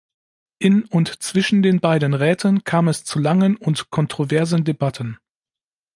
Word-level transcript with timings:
In 0.57 0.85
und 0.85 1.21
zwischen 1.21 1.61
den 1.61 1.79
beiden 1.79 2.15
Räten 2.15 2.63
kam 2.63 2.87
es 2.87 3.03
zu 3.03 3.19
langen 3.19 3.55
und 3.55 3.91
kontroversen 3.91 4.63
Debatten. 4.63 5.19